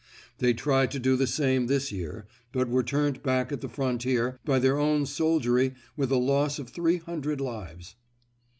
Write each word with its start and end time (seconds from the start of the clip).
They 0.39 0.55
tried 0.55 0.89
to 0.93 0.99
do 0.99 1.15
the 1.15 1.27
same 1.27 1.67
this 1.67 1.91
year, 1.91 2.25
but 2.51 2.67
were 2.67 2.81
turned 2.81 3.21
back 3.21 3.51
at 3.51 3.61
the 3.61 3.69
frontier 3.69 4.39
by 4.43 4.57
their 4.57 4.75
own 4.79 5.05
soldiery 5.05 5.75
with 5.95 6.11
a 6.11 6.17
loss 6.17 6.57
of 6.57 6.69
three 6.69 6.97
hundred 6.97 7.39
lives. 7.39 7.95